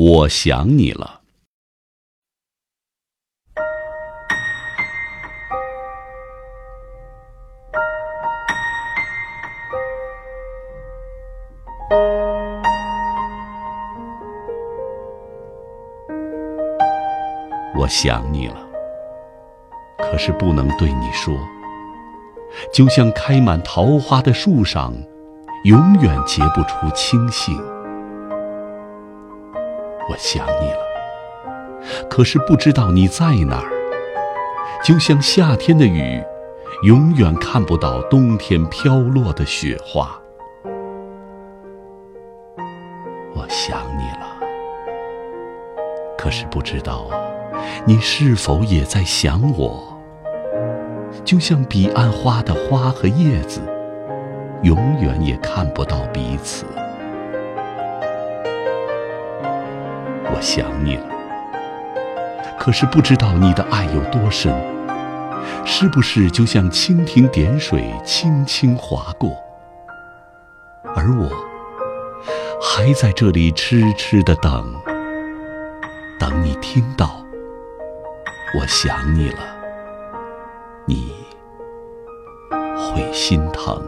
[0.00, 1.22] 我想你了。
[17.76, 18.54] 我想你了，
[19.98, 21.36] 可是不能对你说，
[22.72, 24.94] 就像开满桃花的树上，
[25.64, 27.60] 永远结不出清杏。
[30.18, 33.70] 想你了，可是不知道你在哪儿，
[34.84, 36.20] 就像夏天的雨，
[36.82, 40.20] 永远看不到冬天飘落的雪花。
[43.34, 44.36] 我想你了，
[46.18, 47.06] 可是不知道。
[47.84, 49.98] 你是否也在想我？
[51.24, 53.60] 就像彼岸花的花和叶子，
[54.62, 56.64] 永远也看不到彼此。
[60.38, 61.04] 我想你了，
[62.60, 64.54] 可是不知道你的爱有多深，
[65.64, 69.36] 是不是就像蜻蜓点水，轻轻划过？
[70.94, 71.28] 而我
[72.62, 74.72] 还在这里痴痴的等，
[76.20, 77.16] 等你听到。
[78.56, 79.40] 我想你了，
[80.86, 81.16] 你
[82.76, 83.82] 会心疼。